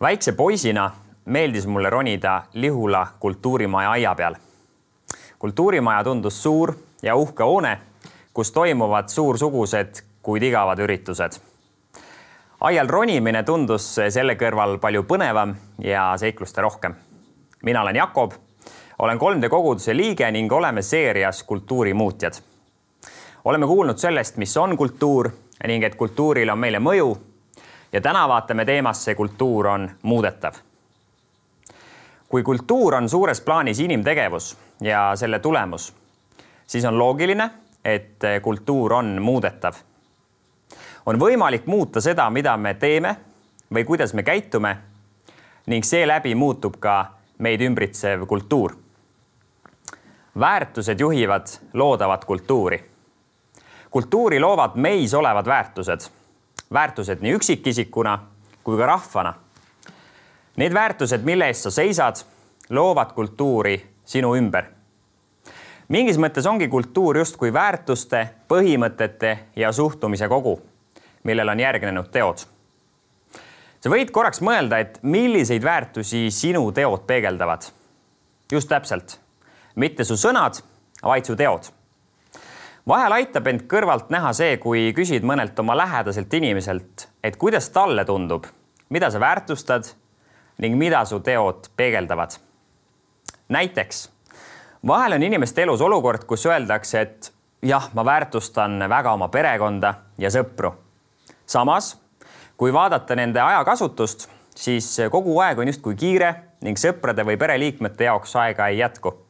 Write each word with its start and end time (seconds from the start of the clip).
väikse 0.00 0.32
poisina 0.32 0.90
meeldis 1.24 1.66
mulle 1.66 1.90
ronida 1.90 2.42
Lihula 2.52 3.06
kultuurimaja 3.20 3.90
aia 3.90 4.14
peal. 4.14 4.34
kultuurimaja 5.38 6.04
tundus 6.04 6.42
suur 6.42 6.74
ja 7.02 7.16
uhke 7.16 7.42
hoone, 7.42 7.78
kus 8.34 8.52
toimuvad 8.52 9.08
suursugused, 9.08 10.02
kuid 10.22 10.42
igavad 10.42 10.78
üritused. 10.78 11.40
aial 12.60 12.88
ronimine 12.88 13.42
tundus 13.42 13.94
selle 14.08 14.34
kõrval 14.34 14.78
palju 14.78 15.02
põnevam 15.02 15.54
ja 15.78 16.14
seikluste 16.16 16.60
rohkem. 16.60 16.94
mina 17.62 17.82
olen 17.82 17.96
Jakob, 17.96 18.32
olen 18.98 19.18
3D 19.18 19.48
koguduse 19.48 19.96
liige 19.96 20.30
ning 20.30 20.52
oleme 20.52 20.82
seerias 20.82 21.42
Kultuurimuutjad. 21.42 22.34
oleme 23.44 23.66
kuulnud 23.66 23.98
sellest, 23.98 24.36
mis 24.36 24.56
on 24.56 24.76
kultuur 24.76 25.30
ning 25.66 25.84
et 25.84 25.94
kultuuril 25.94 26.50
on 26.50 26.58
meile 26.58 26.78
mõju 26.78 27.29
ja 27.92 28.00
täna 28.00 28.28
vaatame 28.28 28.64
teemasse 28.64 29.14
Kultuur 29.14 29.66
on 29.66 29.90
muudetav. 30.02 30.54
kui 32.28 32.42
kultuur 32.42 32.94
on 32.94 33.08
suures 33.08 33.40
plaanis 33.40 33.80
inimtegevus 33.80 34.58
ja 34.80 35.12
selle 35.14 35.38
tulemus, 35.38 35.94
siis 36.66 36.84
on 36.84 36.98
loogiline, 36.98 37.50
et 37.84 38.22
kultuur 38.42 38.92
on 38.92 39.22
muudetav. 39.22 39.74
on 41.06 41.18
võimalik 41.18 41.66
muuta 41.66 42.00
seda, 42.00 42.30
mida 42.30 42.56
me 42.56 42.74
teeme 42.74 43.16
või 43.74 43.84
kuidas 43.84 44.14
me 44.14 44.22
käitume 44.22 44.76
ning 45.66 45.84
seeläbi 45.84 46.34
muutub 46.34 46.76
ka 46.80 47.06
meid 47.38 47.60
ümbritsev 47.60 48.26
kultuur. 48.26 48.76
väärtused 50.38 51.00
juhivad 51.00 51.46
loodavat 51.72 52.24
kultuuri. 52.24 52.90
kultuuri 53.90 54.40
loovad 54.40 54.70
meis 54.74 55.14
olevad 55.14 55.46
väärtused 55.46 56.19
väärtused 56.72 57.18
nii 57.20 57.32
üksikisikuna 57.34 58.18
kui 58.64 58.78
ka 58.78 58.86
rahvana. 58.86 59.34
Need 60.56 60.74
väärtused, 60.74 61.24
mille 61.24 61.48
eest 61.50 61.66
sa 61.66 61.70
seisad, 61.70 62.22
loovad 62.70 63.12
kultuuri 63.14 63.80
sinu 64.04 64.36
ümber. 64.36 64.64
mingis 65.88 66.18
mõttes 66.18 66.46
ongi 66.46 66.68
kultuur 66.68 67.18
justkui 67.18 67.52
väärtuste, 67.52 68.28
põhimõtete 68.48 69.38
ja 69.56 69.72
suhtumise 69.72 70.28
kogu, 70.28 70.60
millele 71.22 71.50
on 71.50 71.60
järgnenud 71.60 72.10
teod. 72.10 72.46
sa 73.80 73.90
võid 73.90 74.10
korraks 74.10 74.40
mõelda, 74.40 74.78
et 74.78 75.02
milliseid 75.02 75.64
väärtusi 75.64 76.30
sinu 76.30 76.72
teod 76.72 77.06
peegeldavad. 77.06 77.62
just 78.52 78.68
täpselt, 78.68 79.20
mitte 79.74 80.04
su 80.04 80.14
sõnad, 80.14 80.62
vaid 81.02 81.24
su 81.24 81.36
teod 81.36 81.79
vahel 82.88 83.12
aitab 83.12 83.48
end 83.50 83.66
kõrvalt 83.70 84.10
näha 84.12 84.32
see, 84.36 84.56
kui 84.62 84.90
küsid 84.96 85.24
mõnelt 85.26 85.58
oma 85.60 85.76
lähedaselt 85.78 86.32
inimeselt, 86.34 87.08
et 87.24 87.36
kuidas 87.36 87.70
talle 87.74 88.04
tundub, 88.04 88.46
mida 88.88 89.10
sa 89.10 89.20
väärtustad 89.20 89.92
ning 90.60 90.76
mida 90.78 91.04
su 91.04 91.20
teod 91.20 91.70
peegeldavad. 91.76 92.38
näiteks 93.48 94.08
vahel 94.86 95.12
on 95.12 95.22
inimeste 95.22 95.62
elus 95.62 95.80
olukord, 95.80 96.24
kus 96.24 96.46
öeldakse, 96.46 97.00
et 97.00 97.32
jah, 97.62 97.90
ma 97.94 98.04
väärtustan 98.04 98.88
väga 98.88 99.12
oma 99.12 99.28
perekonda 99.28 99.94
ja 100.18 100.30
sõpru. 100.30 100.72
samas, 101.46 101.98
kui 102.56 102.72
vaadata 102.72 103.16
nende 103.16 103.40
ajakasutust, 103.40 104.28
siis 104.54 105.00
kogu 105.10 105.38
aeg 105.40 105.58
on 105.58 105.66
justkui 105.66 105.94
kiire 105.96 106.34
ning 106.60 106.78
sõprade 106.78 107.24
või 107.24 107.36
pereliikmete 107.36 108.04
jaoks 108.04 108.36
aega 108.36 108.68
ei 108.68 108.78
jätku 108.78 109.29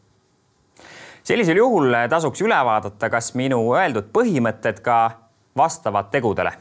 sellisel 1.22 1.56
juhul 1.56 1.94
tasuks 2.10 2.42
üle 2.42 2.58
vaadata, 2.64 3.10
kas 3.10 3.34
minu 3.38 3.62
öeldud 3.74 4.10
põhimõtted 4.14 4.80
ka 4.84 5.00
vastavad 5.56 6.10
tegudele. 6.10 6.52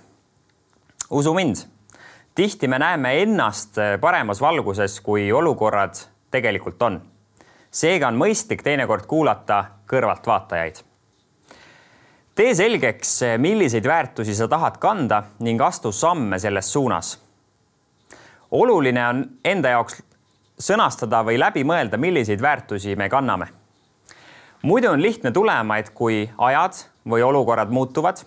usu 1.09 1.33
mind, 1.33 1.55
tihti 2.35 2.67
me 2.67 2.79
näeme 2.79 3.21
ennast 3.21 3.77
paremas 4.01 4.41
valguses, 4.41 5.01
kui 5.01 5.31
olukorrad 5.31 5.95
tegelikult 6.31 6.81
on. 6.81 7.01
seega 7.71 8.07
on 8.07 8.17
mõistlik 8.17 8.63
teinekord 8.63 9.05
kuulata 9.05 9.65
kõrvaltvaatajaid. 9.87 10.83
tee 12.35 12.55
selgeks, 12.55 13.19
milliseid 13.37 13.87
väärtusi 13.87 14.35
sa 14.35 14.47
tahad 14.47 14.77
kanda 14.77 15.23
ning 15.39 15.61
astu 15.61 15.91
samme 15.91 16.39
selles 16.39 16.73
suunas. 16.73 17.19
oluline 18.51 19.07
on 19.07 19.25
enda 19.45 19.69
jaoks 19.69 20.03
sõnastada 20.59 21.23
või 21.23 21.39
läbi 21.39 21.63
mõelda, 21.63 21.97
milliseid 21.97 22.41
väärtusi 22.41 22.95
me 22.95 23.09
kanname 23.09 23.58
muidu 24.61 24.89
on 24.89 25.01
lihtne 25.01 25.31
tulema, 25.31 25.77
et 25.77 25.89
kui 25.89 26.29
ajad 26.37 26.73
või 27.09 27.23
olukorrad 27.23 27.69
muutuvad, 27.69 28.17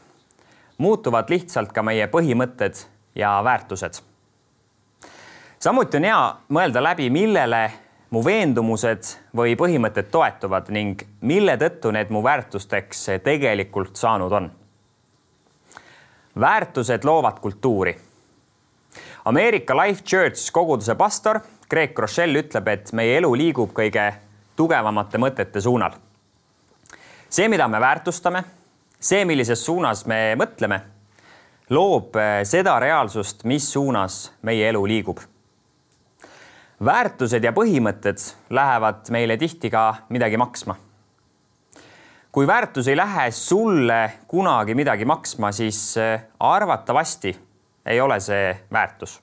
muutuvad 0.78 1.30
lihtsalt 1.30 1.72
ka 1.72 1.82
meie 1.82 2.06
põhimõtted 2.08 2.84
ja 3.14 3.40
väärtused. 3.44 4.00
samuti 5.58 5.96
on 5.96 6.04
hea 6.04 6.36
mõelda 6.48 6.82
läbi, 6.82 7.10
millele 7.10 7.70
mu 8.10 8.24
veendumused 8.24 9.04
või 9.36 9.56
põhimõtted 9.56 10.10
toetuvad 10.10 10.70
ning 10.70 11.02
mille 11.20 11.56
tõttu 11.56 11.92
need 11.92 12.10
mu 12.10 12.22
väärtusteks 12.22 13.06
tegelikult 13.24 13.96
saanud 13.96 14.32
on. 14.32 14.50
väärtused 16.40 17.04
loovad 17.04 17.40
kultuuri. 17.40 17.98
Ameerika 19.24 19.76
Life 19.76 20.02
Church 20.02 20.52
koguduse 20.52 20.94
pastor 20.94 21.40
Greg 21.70 21.98
Rochelle 21.98 22.38
ütleb, 22.38 22.68
et 22.68 22.92
meie 22.92 23.16
elu 23.16 23.34
liigub 23.34 23.72
kõige 23.72 24.14
tugevamate 24.56 25.18
mõtete 25.18 25.60
suunal 25.60 25.92
see, 27.32 27.48
mida 27.48 27.68
me 27.68 27.80
väärtustame, 27.80 28.44
see, 29.00 29.24
millises 29.24 29.64
suunas 29.64 30.04
me 30.06 30.34
mõtleme, 30.36 30.80
loob 31.72 32.16
eh, 32.20 32.42
seda 32.44 32.76
reaalsust, 32.82 33.46
mis 33.48 33.70
suunas 33.72 34.26
meie 34.44 34.68
elu 34.68 34.82
liigub. 34.86 35.20
väärtused 36.84 37.44
ja 37.44 37.52
põhimõtted 37.54 38.18
lähevad 38.50 39.10
meile 39.14 39.36
tihti 39.38 39.70
ka 39.70 40.04
midagi 40.08 40.36
maksma. 40.36 40.76
kui 42.32 42.46
väärtus 42.46 42.88
ei 42.88 42.96
lähe 42.96 43.30
sulle 43.30 44.12
kunagi 44.28 44.74
midagi 44.74 45.04
maksma, 45.04 45.52
siis 45.52 45.96
eh, 45.96 46.20
arvatavasti 46.40 47.36
ei 47.86 48.00
ole 48.00 48.20
see 48.20 48.58
väärtus 48.72 49.20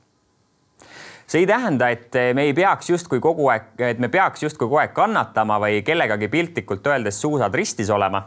see 1.30 1.40
ei 1.40 1.48
tähenda, 1.48 1.90
et 1.90 2.16
me 2.34 2.48
ei 2.48 2.54
peaks 2.54 2.90
justkui 2.90 3.20
kogu 3.22 3.48
aeg, 3.54 3.74
et 3.92 4.00
me 4.02 4.10
peaks 4.10 4.44
justkui 4.44 4.66
kogu 4.66 4.80
aeg 4.82 4.94
kannatama 4.98 5.60
või 5.62 5.84
kellegagi 5.86 6.28
piltlikult 6.28 6.88
öeldes 6.90 7.22
suusad 7.22 7.54
ristis 7.56 7.90
olema, 7.94 8.24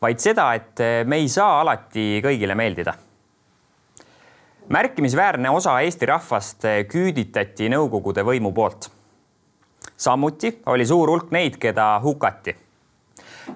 vaid 0.00 0.20
seda, 0.22 0.48
et 0.56 0.80
me 1.04 1.20
ei 1.20 1.28
saa 1.28 1.60
alati 1.60 2.22
kõigile 2.24 2.56
meeldida. 2.56 2.94
märkimisväärne 4.68 5.50
osa 5.50 5.80
Eesti 5.80 6.06
rahvast 6.06 6.64
küüditati 6.88 7.68
Nõukogude 7.68 8.24
võimu 8.24 8.52
poolt. 8.52 8.90
samuti 9.96 10.62
oli 10.66 10.86
suur 10.86 11.10
hulk 11.10 11.30
neid, 11.30 11.58
keda 11.58 12.00
hukati. 12.02 12.56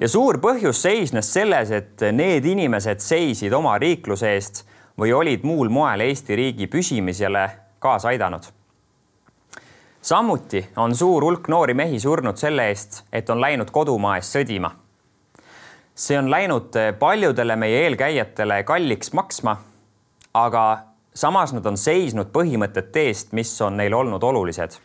ja 0.01 0.09
suur 0.09 0.39
põhjus 0.39 0.83
seisnes 0.83 1.33
selles, 1.33 1.71
et 1.71 2.01
need 2.13 2.45
inimesed 2.45 3.01
seisid 3.01 3.53
oma 3.53 3.79
riikluse 3.79 4.35
eest 4.35 4.67
või 4.99 5.13
olid 5.13 5.45
muul 5.45 5.69
moel 5.69 6.01
Eesti 6.01 6.37
riigi 6.37 6.67
püsimisele 6.67 7.49
kaasa 7.79 8.09
aidanud 8.09 8.56
samuti 10.07 10.69
on 10.77 10.95
suur 10.95 11.25
hulk 11.25 11.49
noori 11.49 11.75
mehi 11.75 11.99
surnud 12.01 12.39
selle 12.39 12.69
eest, 12.71 13.01
et 13.13 13.31
on 13.31 13.41
läinud 13.43 13.71
kodumaa 13.75 14.17
eest 14.21 14.37
sõdima. 14.37 14.71
see 15.95 16.19
on 16.19 16.31
läinud 16.31 16.77
paljudele 16.99 17.57
meie 17.57 17.81
eelkäijatele 17.85 18.63
kalliks 18.63 19.13
maksma, 19.13 19.57
aga 20.35 20.79
samas 21.15 21.53
nad 21.57 21.67
on 21.67 21.79
seisnud 21.81 22.31
põhimõtete 22.31 23.07
eest, 23.09 23.33
mis 23.33 23.51
on 23.63 23.77
neile 23.77 23.97
olnud 23.97 24.23
olulised. 24.23 24.79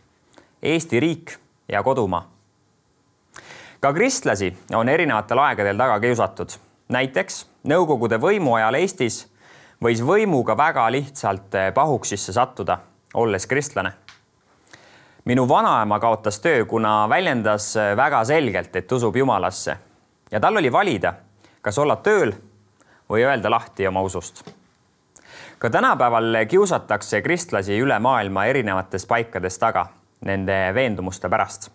Eesti 0.62 1.00
riik 1.00 1.36
ja 1.68 1.82
kodumaa. 1.82 2.26
ka 3.80 3.92
kristlasi 3.92 4.56
on 4.74 4.88
erinevatel 4.88 5.38
aegadel 5.38 5.78
taga 5.78 6.00
kiusatud. 6.00 6.50
näiteks 6.88 7.46
Nõukogude 7.62 8.18
võimu 8.18 8.54
ajal 8.54 8.74
Eestis 8.74 9.28
võis 9.82 10.02
võimuga 10.02 10.56
väga 10.56 10.90
lihtsalt 10.90 11.54
pahuksisse 11.74 12.32
sattuda, 12.32 12.78
olles 13.14 13.46
kristlane 13.46 14.01
minu 15.24 15.48
vanaema 15.48 16.00
kaotas 16.00 16.40
töö, 16.40 16.64
kuna 16.64 17.08
väljendas 17.08 17.74
väga 17.96 18.24
selgelt, 18.24 18.76
et 18.76 18.92
usub 18.92 19.16
Jumalasse 19.16 19.76
ja 20.30 20.40
tal 20.40 20.56
oli 20.56 20.72
valida, 20.72 21.14
kas 21.62 21.78
olla 21.78 21.96
tööl 21.96 22.32
või 23.10 23.24
öelda 23.26 23.50
lahti 23.50 23.86
oma 23.86 24.02
usust. 24.02 24.42
ka 25.58 25.70
tänapäeval 25.70 26.36
kiusatakse 26.48 27.22
kristlasi 27.22 27.78
üle 27.78 27.98
maailma 27.98 28.44
erinevates 28.44 29.06
paikades 29.06 29.58
taga 29.58 29.86
nende 30.20 30.74
veendumuste 30.74 31.28
pärast. 31.28 31.70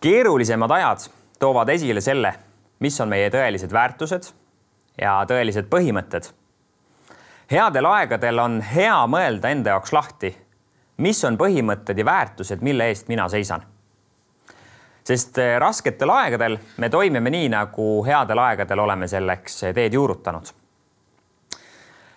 keerulisemad 0.00 0.70
ajad 0.70 1.10
toovad 1.38 1.68
esile 1.68 2.00
selle, 2.00 2.34
mis 2.78 3.00
on 3.00 3.08
meie 3.08 3.30
tõelised 3.30 3.72
väärtused 3.72 4.30
ja 5.00 5.24
tõelised 5.28 5.68
põhimõtted. 5.68 6.30
headel 7.50 7.86
aegadel 7.86 8.38
on 8.38 8.60
hea 8.60 9.06
mõelda 9.06 9.48
enda 9.48 9.70
jaoks 9.70 9.92
lahti 9.92 10.43
mis 10.96 11.24
on 11.24 11.38
põhimõtted 11.38 11.98
ja 11.98 12.04
väärtused, 12.04 12.62
mille 12.62 12.88
eest 12.88 13.08
mina 13.08 13.28
seisan. 13.28 13.62
sest 15.04 15.38
eh, 15.38 15.58
rasketel 15.58 16.10
aegadel 16.10 16.58
me 16.78 16.88
toimime 16.88 17.30
nii, 17.30 17.48
nagu 17.48 18.04
headel 18.06 18.38
aegadel 18.38 18.78
oleme 18.78 19.08
selleks 19.08 19.64
teed 19.74 19.92
juurutanud. 19.92 20.52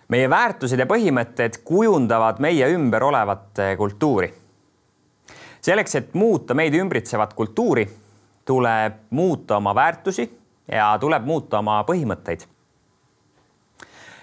meie 0.07 0.29
väärtused 0.29 0.79
ja 0.79 0.85
põhimõtted 0.85 1.61
kujundavad 1.63 2.39
meie 2.39 2.69
ümber 2.73 3.03
olevat 3.03 3.59
kultuuri. 3.77 4.33
selleks, 5.61 5.95
et 5.95 6.13
muuta 6.13 6.53
meid 6.53 6.73
ümbritsevat 6.73 7.33
kultuuri, 7.33 7.87
tuleb 8.45 8.93
muuta 9.09 9.57
oma 9.57 9.75
väärtusi 9.75 10.39
ja 10.71 10.97
tuleb 10.99 11.25
muuta 11.25 11.59
oma 11.59 11.83
põhimõtteid. 11.83 12.56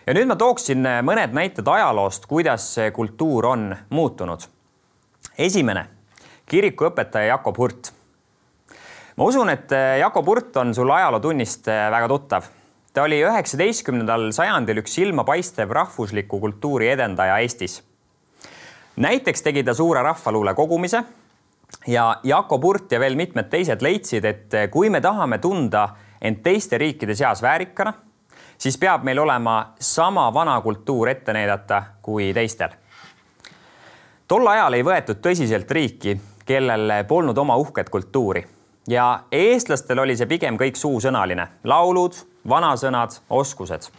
Ja 0.07 0.15
nüüd 0.15 0.29
ma 0.29 0.37
tooksin 0.37 0.87
mõned 1.03 1.33
näited 1.37 1.69
ajaloost, 1.69 2.27
kuidas 2.27 2.67
see 2.75 2.91
kultuur 2.91 3.47
on 3.47 3.77
muutunud. 3.91 4.41
esimene, 5.39 5.87
kirikuõpetaja 6.47 7.27
Jakob 7.27 7.59
Hurt. 7.59 7.93
ma 9.17 9.25
usun, 9.25 9.51
et 9.51 9.71
Jakob 10.01 10.27
Hurt 10.27 10.57
on 10.57 10.75
sul 10.75 10.91
ajalootunnist 10.91 11.67
väga 11.67 12.09
tuttav 12.09 12.53
ta 12.95 13.03
oli 13.03 13.19
üheksateistkümnendal 13.27 14.29
sajandil 14.33 14.79
üks 14.85 14.95
silmapaistev 14.95 15.73
rahvusliku 15.75 16.39
kultuuri 16.41 16.93
edendaja 16.93 17.41
Eestis. 17.43 17.83
näiteks 18.97 19.43
tegi 19.43 19.65
ta 19.65 19.75
suure 19.75 20.03
rahvaluule 20.03 20.55
kogumise 20.55 21.03
ja 21.87 22.21
Jakob 22.23 22.63
Hurt 22.63 22.93
ja 22.93 23.01
veel 23.01 23.17
mitmed 23.19 23.51
teised 23.51 23.83
leidsid, 23.83 24.25
et 24.25 24.55
kui 24.71 24.91
me 24.91 25.01
tahame 25.01 25.39
tunda 25.39 25.89
end 26.23 26.43
teiste 26.43 26.79
riikide 26.79 27.15
seas 27.15 27.43
väärikana, 27.43 27.93
siis 28.65 28.79
peab 28.81 29.03
meil 29.05 29.19
olema 29.19 29.75
sama 29.81 30.31
vana 30.35 30.61
kultuur 30.65 31.09
ette 31.09 31.33
näidata 31.37 31.83
kui 32.03 32.33
teistel. 32.35 32.69
tol 34.29 34.47
ajal 34.49 34.73
ei 34.73 34.85
võetud 34.85 35.19
tõsiselt 35.21 35.71
riiki, 35.71 36.15
kellel 36.49 36.93
polnud 37.09 37.39
oma 37.39 37.57
uhket 37.61 37.91
kultuuri 37.93 38.41
ja 38.89 39.25
eestlastel 39.33 40.01
oli 40.01 40.17
see 40.17 40.27
pigem 40.27 40.57
kõik 40.57 40.81
suusõnaline, 40.81 41.47
laulud 41.65 42.17
vanasõnad, 42.49 43.19
oskused 43.31 43.91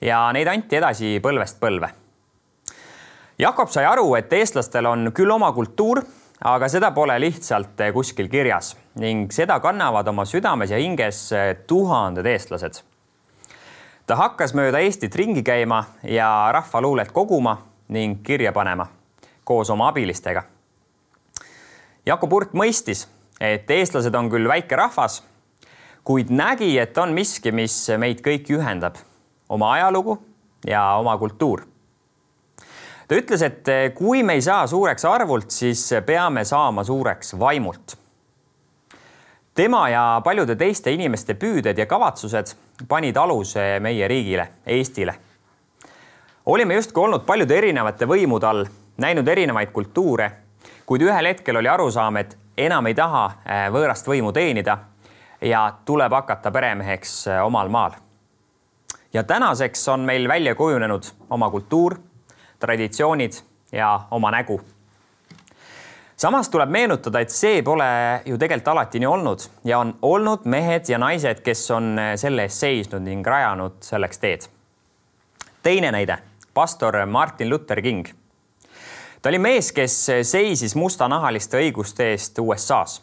ja 0.00 0.18
neid 0.32 0.48
anti 0.52 0.76
edasi 0.76 1.14
põlvest 1.24 1.56
põlve. 1.60 1.88
Jakob 3.38 3.72
sai 3.72 3.84
aru, 3.84 4.14
et 4.16 4.32
eestlastel 4.32 4.86
on 4.88 5.12
küll 5.16 5.32
oma 5.32 5.48
kultuur, 5.56 6.02
aga 6.44 6.68
seda 6.68 6.90
pole 6.92 7.16
lihtsalt 7.20 7.80
kuskil 7.96 8.28
kirjas 8.28 8.74
ning 9.00 9.32
seda 9.32 9.56
kannavad 9.60 10.08
oma 10.12 10.28
südames 10.28 10.72
ja 10.72 10.80
hinges 10.80 11.30
tuhanded 11.66 12.28
eestlased. 12.28 12.84
Ta 14.06 14.16
hakkas 14.16 14.54
mööda 14.54 14.78
Eestit 14.78 15.14
ringi 15.14 15.42
käima 15.42 15.84
ja 16.02 16.48
rahvaluulet 16.52 17.12
koguma 17.12 17.58
ning 17.88 18.22
kirja 18.22 18.52
panema 18.52 18.86
koos 19.44 19.70
oma 19.70 19.88
abilistega. 19.88 20.42
Jakob 22.06 22.32
Hurt 22.32 22.52
mõistis, 22.54 23.06
et 23.40 23.70
eestlased 23.70 24.14
on 24.14 24.30
küll 24.30 24.48
väike 24.48 24.76
rahvas 24.76 25.22
kuid 26.06 26.30
nägi, 26.30 26.76
et 26.78 26.98
on 27.02 27.14
miski, 27.16 27.50
mis 27.54 27.74
meid 27.98 28.22
kõiki 28.22 28.54
ühendab, 28.60 28.98
oma 29.50 29.72
ajalugu 29.74 30.20
ja 30.66 30.82
oma 31.00 31.16
kultuur. 31.18 31.64
ta 33.08 33.14
ütles, 33.14 33.42
et 33.42 33.94
kui 33.94 34.22
me 34.22 34.38
ei 34.38 34.42
saa 34.42 34.66
suureks 34.66 35.04
arvult, 35.04 35.50
siis 35.50 35.82
peame 36.06 36.44
saama 36.44 36.84
suureks 36.84 37.34
vaimult. 37.38 37.96
Tema 39.56 39.88
ja 39.88 40.20
paljude 40.24 40.56
teiste 40.56 40.92
inimeste 40.92 41.34
püüded 41.34 41.78
ja 41.78 41.86
kavatsused 41.86 42.52
panid 42.88 43.16
aluse 43.16 43.80
meie 43.80 44.08
riigile, 44.08 44.48
Eestile. 44.66 45.14
olime 46.46 46.74
justkui 46.74 47.04
olnud 47.04 47.24
paljude 47.26 47.56
erinevate 47.58 48.06
võimude 48.06 48.46
all, 48.46 48.66
näinud 48.96 49.28
erinevaid 49.28 49.72
kultuure, 49.72 50.30
kuid 50.86 51.02
ühel 51.02 51.26
hetkel 51.26 51.56
oli 51.56 51.68
arusaam, 51.68 52.16
et 52.16 52.36
enam 52.56 52.86
ei 52.86 52.94
taha 52.94 53.24
eh, 53.44 53.64
võõrast 53.72 54.06
võimu 54.06 54.32
teenida 54.32 54.78
ja 55.40 55.72
tuleb 55.84 56.12
hakata 56.12 56.50
peremeheks 56.50 57.28
äh, 57.28 57.46
omal 57.46 57.68
maal. 57.68 57.96
ja 59.12 59.24
tänaseks 59.24 59.88
on 59.88 60.00
meil 60.00 60.28
välja 60.28 60.54
kujunenud 60.54 61.04
oma 61.30 61.50
kultuur, 61.50 61.96
traditsioonid 62.58 63.32
ja 63.72 64.00
oma 64.10 64.30
nägu. 64.30 64.60
Samas 66.16 66.48
tuleb 66.48 66.70
meenutada, 66.70 67.20
et 67.20 67.30
see 67.30 67.62
pole 67.62 67.86
ju 68.26 68.38
tegelikult 68.38 68.68
alati 68.74 69.00
nii 69.02 69.08
olnud 69.10 69.46
ja 69.64 69.78
on 69.78 69.94
olnud 70.02 70.44
mehed 70.44 70.88
ja 70.88 70.98
naised, 70.98 71.42
kes 71.44 71.70
on 71.70 71.98
äh, 71.98 72.12
selle 72.20 72.46
eest 72.48 72.64
seisnud 72.64 73.04
ning 73.04 73.26
rajanud 73.26 73.80
selleks 73.84 74.18
teed. 74.18 74.46
teine 75.62 75.90
näide, 75.92 76.18
pastor 76.54 77.06
Martin 77.06 77.50
Luther 77.50 77.82
King. 77.82 78.06
ta 79.22 79.28
oli 79.28 79.38
mees, 79.38 79.72
kes 79.72 80.06
seisis 80.22 80.74
mustanahaliste 80.74 81.58
õiguste 81.58 82.12
eest 82.12 82.38
USA-s 82.38 83.02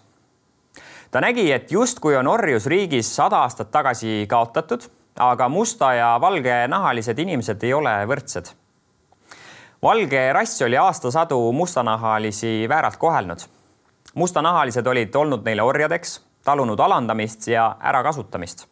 ta 1.14 1.22
nägi, 1.22 1.52
et 1.52 1.72
justkui 1.72 2.16
on 2.18 2.28
orjus 2.28 2.66
riigis 2.66 3.16
sada 3.16 3.44
aastat 3.46 3.70
tagasi 3.72 4.26
kaotatud, 4.30 4.88
aga 5.22 5.50
musta 5.50 5.94
ja 5.94 6.10
valgenahalised 6.22 7.20
inimesed 7.20 7.64
ei 7.64 7.74
ole 7.74 7.94
võrdsed. 8.10 8.50
Valge 9.84 10.34
rass 10.34 10.62
oli 10.62 10.78
aastasadu 10.78 11.52
mustanahalisi 11.52 12.66
vääralt 12.70 12.98
kohelnud. 12.98 13.40
mustanahalised 14.14 14.88
olid 14.88 15.16
olnud 15.16 15.44
neile 15.46 15.64
orjadeks, 15.64 16.22
talunud 16.44 16.80
alandamist 16.80 17.48
ja 17.48 17.76
ärakasutamist. 17.84 18.68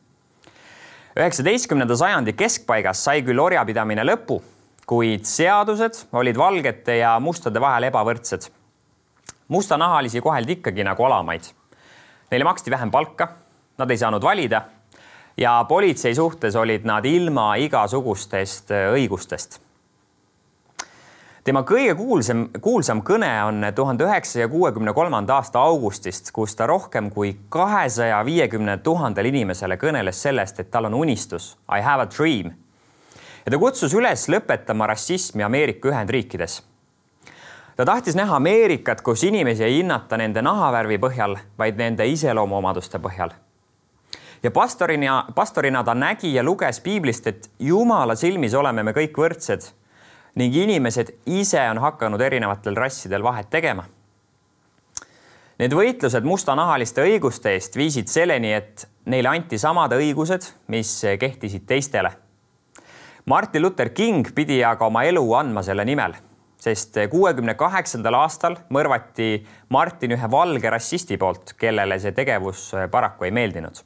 üheksateistkümnenda 1.20 1.96
sajandi 1.96 2.34
keskpaigas 2.34 3.04
sai 3.04 3.22
küll 3.22 3.40
orjapidamine 3.40 4.04
lõpu, 4.04 4.42
kuid 4.86 5.26
seadused 5.26 6.06
olid 6.14 6.38
valgete 6.38 6.98
ja 6.98 7.20
mustade 7.20 7.62
vahel 7.62 7.84
ebavõrdsed. 7.84 8.48
mustanahalisi 9.48 10.22
koheldi 10.22 10.52
ikkagi 10.52 10.84
nagu 10.84 11.04
alamaid 11.04 11.42
Neile 12.32 12.44
maksti 12.44 12.72
vähem 12.72 12.92
palka, 12.92 13.28
nad 13.78 13.92
ei 13.92 13.98
saanud 13.98 14.24
valida 14.24 14.62
ja 15.38 15.66
politsei 15.68 16.16
suhtes 16.16 16.56
olid 16.56 16.86
nad 16.86 17.06
ilma 17.06 17.56
igasugustest 17.56 18.72
õigustest. 18.72 19.71
Tema 21.44 21.64
kõige 21.66 21.96
kuulsam, 21.98 22.46
kuulsam 22.62 23.02
kõne 23.06 23.30
on 23.48 23.66
tuhande 23.76 24.06
üheksasaja 24.06 24.48
kuuekümne 24.52 24.94
kolmanda 24.94 25.40
aasta 25.40 25.60
augustist, 25.60 26.32
kus 26.32 26.56
ta 26.56 26.68
rohkem 26.70 27.10
kui 27.12 27.34
kahesaja 27.50 28.22
viiekümne 28.26 28.78
tuhandele 28.86 29.32
inimesele 29.34 29.78
kõneles 29.82 30.22
sellest, 30.22 30.60
et 30.60 30.72
tal 30.72 30.90
on 30.90 30.98
unistus, 31.02 31.56
I 31.70 31.82
have 31.82 32.04
a 32.04 32.10
dream. 32.18 32.54
ja 33.46 33.52
ta 33.52 33.58
kutsus 33.58 33.94
üles 33.94 34.28
lõpetama 34.30 34.88
rassismi 34.88 35.44
Ameerika 35.44 35.90
Ühendriikides 35.90 36.62
ta 37.76 37.86
tahtis 37.86 38.16
näha 38.16 38.36
Ameerikat, 38.36 39.02
kus 39.02 39.24
inimesi 39.24 39.64
ei 39.64 39.80
hinnata 39.80 40.18
nende 40.18 40.42
nahavärvi 40.42 41.00
põhjal, 41.02 41.38
vaid 41.58 41.78
nende 41.78 42.06
iseloomuomaduste 42.06 43.00
põhjal. 43.00 43.32
ja 44.44 44.52
pastorina, 44.52 45.26
pastorina 45.36 45.84
ta 45.84 45.94
nägi 45.94 46.34
ja 46.34 46.44
luges 46.44 46.80
piiblist, 46.80 47.28
et 47.28 47.50
Jumala 47.60 48.16
silmis 48.16 48.54
oleme 48.54 48.84
me 48.84 48.92
kõik 48.92 49.18
võrdsed 49.18 49.72
ning 50.36 50.56
inimesed 50.56 51.12
ise 51.26 51.62
on 51.70 51.82
hakanud 51.84 52.22
erinevatel 52.22 52.76
rassidel 52.76 53.24
vahet 53.24 53.50
tegema. 53.50 53.84
Need 55.60 55.76
võitlused 55.78 56.26
mustanahaliste 56.26 57.04
õiguste 57.06 57.54
eest 57.54 57.76
viisid 57.78 58.10
selleni, 58.10 58.54
et 58.54 58.88
neile 59.06 59.30
anti 59.30 59.60
samad 59.62 59.94
õigused, 59.94 60.48
mis 60.74 60.96
kehtisid 61.20 61.68
teistele. 61.70 62.12
Martin 63.26 63.62
Luther 63.62 63.92
King 63.94 64.32
pidi 64.34 64.64
aga 64.66 64.88
oma 64.88 65.04
elu 65.06 65.22
andma 65.38 65.62
selle 65.62 65.86
nimel 65.86 66.16
sest 66.62 66.98
kuuekümne 67.10 67.56
kaheksandal 67.58 68.16
aastal 68.20 68.58
mõrvati 68.74 69.40
Martin 69.74 70.14
ühe 70.14 70.28
valge 70.32 70.70
rassisti 70.70 71.18
poolt, 71.18 71.56
kellele 71.58 71.98
see 72.00 72.14
tegevus 72.14 72.68
paraku 72.92 73.26
ei 73.26 73.34
meeldinud. 73.34 73.82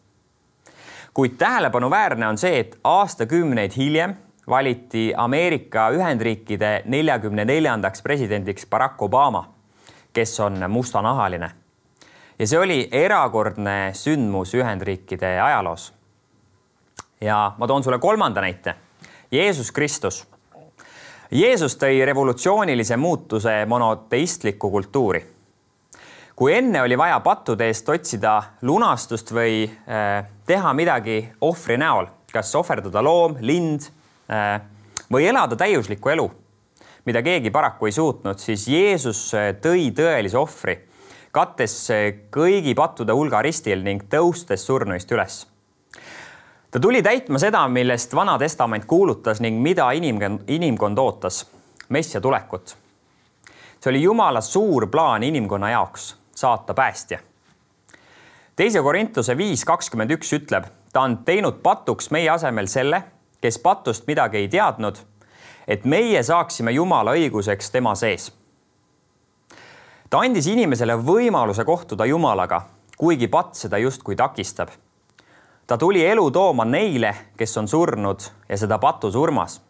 kuid 1.16 1.38
tähelepanuväärne 1.40 2.28
on 2.28 2.38
see, 2.38 2.60
et 2.60 2.76
aastakümneid 2.84 3.72
hiljem 3.78 4.18
valiti 4.50 5.14
Ameerika 5.18 5.90
Ühendriikide 5.90 6.82
neljakümne 6.86 7.46
neljandaks 7.46 8.02
presidendiks 8.02 8.66
Barack 8.70 9.02
Obama, 9.02 9.46
kes 10.14 10.40
on 10.40 10.66
mustanahaline. 10.70 11.52
ja 12.40 12.48
see 12.48 12.60
oli 12.60 12.90
erakordne 12.92 13.92
sündmus 13.94 14.54
Ühendriikide 14.54 15.42
ajaloos. 15.42 15.94
ja 17.22 17.52
ma 17.58 17.68
toon 17.68 17.84
sulle 17.84 18.00
kolmanda 18.00 18.42
näite. 18.42 18.76
Jeesus 19.32 19.72
Kristus 19.72 20.28
Jeesus 21.32 21.74
tõi 21.82 22.04
revolutsioonilise 22.06 22.98
muutuse 22.98 23.66
monoteistlikku 23.66 24.70
kultuuri. 24.70 25.26
kui 26.36 26.54
enne 26.54 26.82
oli 26.82 26.98
vaja 26.98 27.20
pattude 27.20 27.66
eest 27.66 27.90
otsida 27.90 28.44
lunastust 28.62 29.32
või 29.32 29.64
äh, 29.64 30.26
teha 30.46 30.74
midagi 30.74 31.30
ohvri 31.42 31.78
näol, 31.78 32.06
kas 32.32 32.56
ohverdada 32.56 33.02
loom, 33.04 33.38
lind 33.42 33.88
või 35.12 35.28
elada 35.30 35.56
täiuslikku 35.56 36.10
elu, 36.10 36.30
mida 37.06 37.22
keegi 37.22 37.52
paraku 37.54 37.90
ei 37.90 37.96
suutnud, 37.96 38.40
siis 38.42 38.68
Jeesus 38.68 39.28
äh, 39.38 39.52
tõi 39.62 39.92
tõelise 39.96 40.40
ohvri, 40.40 40.80
kattes 41.36 41.76
kõigi 42.32 42.74
pattude 42.76 43.14
hulga 43.14 43.42
ristil 43.44 43.84
ning 43.84 44.08
tõustes 44.10 44.64
surnuist 44.66 45.12
üles 45.12 45.44
ta 46.76 46.80
tuli 46.80 47.00
täitma 47.04 47.40
seda, 47.40 47.62
millest 47.72 48.12
Vana 48.16 48.34
Testament 48.36 48.84
kuulutas 48.86 49.40
ning 49.40 49.62
mida 49.64 49.86
inimkond, 49.96 50.42
inimkond 50.52 51.00
ootas, 51.00 51.46
messia 51.90 52.20
tulekut. 52.22 52.76
see 53.80 53.90
oli 53.94 54.02
Jumala 54.02 54.42
suur 54.42 54.88
plaan 54.92 55.24
inimkonna 55.24 55.70
jaoks, 55.70 56.16
saata 56.36 56.74
päästja. 56.74 57.20
teise 58.56 58.82
Korintuse 58.82 59.38
viis 59.38 59.64
kakskümmend 59.66 60.12
üks 60.12 60.34
ütleb, 60.36 60.68
ta 60.92 61.02
on 61.08 61.18
teinud 61.24 61.64
patuks 61.64 62.12
meie 62.12 62.30
asemel 62.30 62.68
selle, 62.68 63.04
kes 63.46 63.60
patust 63.62 64.08
midagi 64.08 64.38
ei 64.42 64.48
teadnud, 64.50 64.98
et 65.68 65.84
meie 65.86 66.24
saaksime 66.26 66.72
Jumala 66.74 67.14
õiguseks 67.14 67.70
tema 67.72 67.94
sees. 67.96 68.32
ta 70.10 70.24
andis 70.26 70.48
inimesele 70.50 70.96
võimaluse 70.98 71.66
kohtuda 71.66 72.08
Jumalaga, 72.10 72.62
kuigi 72.98 73.28
patt 73.28 73.54
seda 73.54 73.78
justkui 73.78 74.16
takistab. 74.16 74.70
ta 75.68 75.78
tuli 75.78 76.06
elu 76.06 76.32
tooma 76.32 76.66
neile, 76.66 77.14
kes 77.38 77.58
on 77.58 77.68
surnud 77.68 78.26
ja 78.50 78.58
seda 78.58 78.78
patusurmas. 78.78 79.62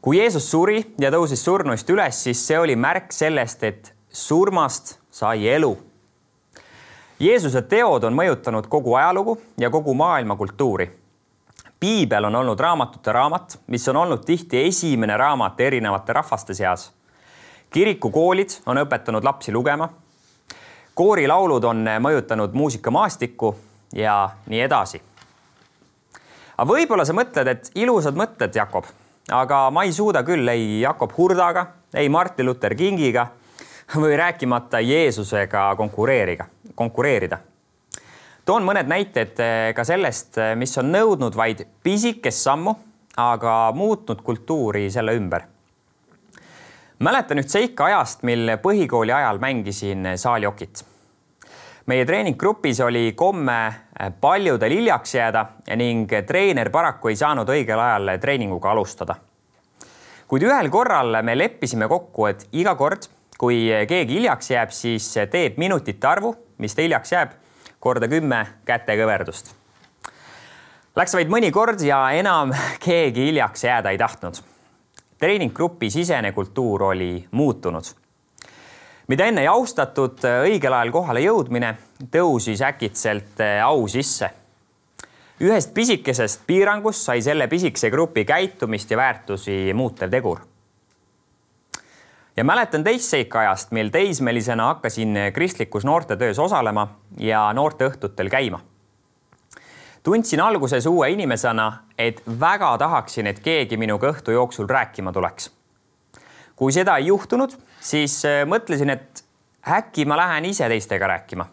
kui 0.00 0.16
Jeesus 0.16 0.50
suri 0.50 0.94
ja 0.98 1.10
tõusis 1.10 1.44
surnuist 1.44 1.90
üles, 1.90 2.22
siis 2.22 2.46
see 2.46 2.58
oli 2.58 2.76
märk 2.76 3.12
sellest, 3.12 3.62
et 3.62 3.94
surmast 4.08 4.96
sai 5.10 5.48
elu 5.48 5.76
Jeesuse 7.18 7.62
teod 7.66 8.04
on 8.06 8.14
mõjutanud 8.14 8.68
kogu 8.70 8.94
ajalugu 8.94 9.40
ja 9.58 9.70
kogu 9.70 9.94
maailma 9.94 10.36
kultuuri. 10.36 10.86
Piibel 11.80 12.24
on 12.24 12.34
olnud 12.34 12.60
raamatute 12.60 13.12
raamat, 13.12 13.58
mis 13.66 13.88
on 13.88 13.96
olnud 13.96 14.24
tihti 14.24 14.66
esimene 14.66 15.16
raamat 15.16 15.60
erinevate 15.60 16.12
rahvaste 16.12 16.54
seas. 16.54 16.92
kirikukoolid 17.70 18.50
on 18.66 18.78
õpetanud 18.78 19.24
lapsi 19.24 19.52
lugema. 19.52 19.88
koorilaulud 20.94 21.64
on 21.64 21.84
mõjutanud 22.00 22.52
muusikamaastikku 22.52 23.56
ja 23.94 24.30
nii 24.46 24.60
edasi. 24.60 25.02
aga 26.58 26.72
võib-olla 26.72 27.04
sa 27.04 27.12
mõtled, 27.12 27.48
et 27.48 27.70
ilusad 27.74 28.14
mõtted, 28.14 28.54
Jakob, 28.54 28.84
aga 29.30 29.70
ma 29.70 29.82
ei 29.82 29.92
suuda 29.92 30.22
küll 30.22 30.48
ei 30.48 30.80
Jakob 30.80 31.12
Hurdaga, 31.16 31.66
ei 31.94 32.08
Martin 32.08 32.46
Luther 32.46 32.74
Kingiga 32.74 33.28
või 33.96 34.16
rääkimata 34.16 34.80
Jeesusega 34.80 35.74
konkureeriga, 35.76 36.46
konkureerida. 36.74 37.38
Toon 38.48 38.64
mõned 38.64 38.88
näited 38.88 39.40
eh, 39.44 39.70
ka 39.76 39.84
sellest, 39.84 40.38
eh, 40.40 40.54
mis 40.56 40.72
on 40.80 40.88
nõudnud 40.92 41.36
vaid 41.36 41.64
pisikest 41.84 42.46
sammu, 42.46 42.72
aga 43.18 43.54
muutnud 43.76 44.22
kultuuri 44.24 44.88
selle 44.94 45.16
ümber. 45.18 45.44
mäletan 46.98 47.38
üht 47.38 47.50
seika 47.52 47.84
ajast, 47.84 48.22
mil 48.22 48.56
põhikooli 48.62 49.12
ajal 49.12 49.38
mängisin 49.38 50.14
saaljokit. 50.16 50.84
meie 51.86 52.04
treeninggrupis 52.04 52.80
oli 52.80 53.12
komme 53.12 53.58
eh, 53.66 54.12
paljudel 54.20 54.72
hiljaks 54.72 55.14
jääda 55.14 55.44
ning 55.76 56.12
treener 56.26 56.70
paraku 56.70 57.08
ei 57.08 57.16
saanud 57.16 57.48
õigel 57.48 57.78
ajal 57.78 58.18
treeninguga 58.18 58.70
alustada. 58.70 59.16
kuid 60.28 60.42
ühel 60.42 60.70
korral 60.70 61.22
me 61.22 61.36
leppisime 61.38 61.88
kokku, 61.88 62.26
et 62.26 62.48
iga 62.52 62.74
kord 62.74 63.10
kui 63.38 63.68
keegi 63.88 64.14
hiljaks 64.14 64.50
jääb, 64.50 64.70
siis 64.70 65.12
teeb 65.30 65.58
minutite 65.58 66.06
arvu, 66.06 66.34
mis 66.58 66.74
ta 66.74 66.82
hiljaks 66.82 67.12
jääb, 67.12 67.36
korda 67.78 68.08
kümme 68.08 68.46
kätekõverdust. 68.66 69.52
Läks 70.98 71.14
vaid 71.14 71.30
mõni 71.30 71.52
kord 71.54 71.82
ja 71.84 72.00
enam 72.18 72.50
keegi 72.82 73.28
hiljaks 73.28 73.64
jääda 73.64 73.90
ei 73.94 73.98
tahtnud. 73.98 74.42
treeninggrupi 75.18 75.90
sisene 75.90 76.32
kultuur 76.32 76.82
oli 76.82 77.28
muutunud. 77.30 77.84
mida 79.08 79.24
enne 79.24 79.40
ei 79.40 79.46
austatud, 79.46 80.18
õigel 80.44 80.72
ajal 80.72 80.90
kohale 80.90 81.20
jõudmine 81.20 81.76
tõusis 82.10 82.62
äkitselt 82.62 83.40
au 83.64 83.88
sisse. 83.88 84.30
ühest 85.40 85.74
pisikesest 85.74 86.46
piirangust 86.46 87.02
sai 87.02 87.22
selle 87.22 87.46
pisikese 87.46 87.90
grupi 87.90 88.24
käitumist 88.24 88.90
ja 88.90 88.96
väärtusi 88.96 89.72
muutev 89.74 90.10
tegur 90.10 90.40
ja 92.38 92.44
mäletan 92.44 92.84
teist 92.84 93.10
seika 93.10 93.40
ajast, 93.40 93.72
mil 93.74 93.88
teismelisena 93.90 94.66
hakkasin 94.66 95.16
kristlikus 95.34 95.84
noortetöös 95.84 96.38
osalema 96.38 96.88
ja 97.18 97.52
noorteõhtutel 97.52 98.30
käima. 98.30 98.60
tundsin 100.02 100.40
alguses 100.40 100.86
uue 100.86 101.10
inimesena, 101.10 101.72
et 101.98 102.22
väga 102.40 102.78
tahaksin, 102.78 103.26
et 103.26 103.40
keegi 103.40 103.76
minuga 103.76 104.12
õhtu 104.12 104.30
jooksul 104.30 104.68
rääkima 104.68 105.12
tuleks. 105.12 105.50
kui 106.56 106.72
seda 106.72 106.96
ei 106.96 107.06
juhtunud, 107.06 107.56
siis 107.80 108.24
äh, 108.24 108.46
mõtlesin, 108.46 108.90
et 108.90 109.24
äkki 109.68 110.04
ma 110.04 110.16
lähen 110.16 110.44
ise 110.44 110.68
teistega 110.68 111.06
rääkima. 111.06 111.46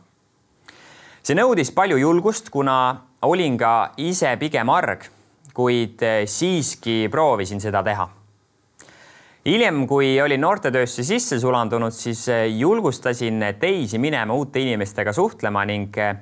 see 1.24 1.36
nõudis 1.36 1.74
palju 1.74 1.98
julgust, 1.98 2.50
kuna 2.50 3.02
olin 3.22 3.58
ka 3.58 3.92
ise 3.98 4.38
pigem 4.38 4.70
arg, 4.70 5.10
kuid 5.54 6.04
äh, 6.04 6.22
siiski 6.26 7.08
proovisin 7.12 7.62
seda 7.62 7.84
teha 7.84 8.10
hiljem, 9.46 9.88
kui 9.88 10.22
olin 10.22 10.42
noortetöösse 10.42 11.04
sisse 11.04 11.40
sulandunud, 11.40 11.94
siis 11.94 12.28
eh, 12.30 12.48
julgustasin 12.58 13.44
teisi 13.60 14.00
minema 14.02 14.34
uute 14.34 14.60
inimestega 14.60 15.14
suhtlema 15.14 15.66
ning 15.70 15.98
eh, 15.98 16.16